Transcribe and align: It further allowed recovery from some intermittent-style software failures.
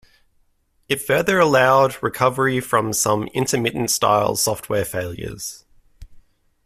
It 0.89 0.95
further 0.99 1.37
allowed 1.37 2.01
recovery 2.01 2.59
from 2.59 2.91
some 2.91 3.25
intermittent-style 3.35 4.35
software 4.37 4.83
failures. 4.83 5.63